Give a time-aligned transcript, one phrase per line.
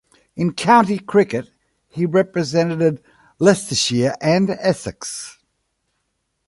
[0.35, 1.51] In county cricket
[1.87, 3.03] he represented
[3.37, 5.37] Leicestershire and Essex.